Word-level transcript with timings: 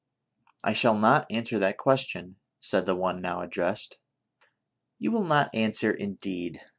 "I 0.63 0.73
shall 0.73 0.97
not 0.97 1.27
answer 1.29 1.59
that 1.59 1.77
question," 1.77 2.37
said 2.59 2.87
the 2.87 2.95
one 2.95 3.21
now 3.21 3.41
addressed." 3.41 3.99
You 4.97 5.11
will 5.11 5.25
not 5.25 5.53
answer, 5.53 5.91
indeed 5.91 6.59